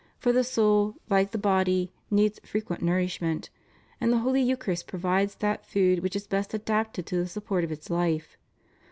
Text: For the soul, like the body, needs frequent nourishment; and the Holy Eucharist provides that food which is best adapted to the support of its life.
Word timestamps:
For 0.17 0.31
the 0.33 0.43
soul, 0.43 0.95
like 1.11 1.29
the 1.29 1.37
body, 1.37 1.93
needs 2.09 2.39
frequent 2.43 2.81
nourishment; 2.81 3.51
and 4.01 4.11
the 4.11 4.17
Holy 4.17 4.41
Eucharist 4.41 4.87
provides 4.87 5.35
that 5.35 5.63
food 5.63 5.99
which 5.99 6.15
is 6.15 6.25
best 6.25 6.55
adapted 6.55 7.05
to 7.05 7.17
the 7.17 7.27
support 7.27 7.63
of 7.63 7.71
its 7.71 7.87
life. 7.87 8.35